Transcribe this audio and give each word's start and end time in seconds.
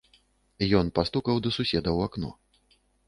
Ён 0.79 0.89
пастукаў 0.99 1.35
да 1.49 1.51
суседа 1.59 1.89
ў 1.97 2.11
акно. 2.11 2.29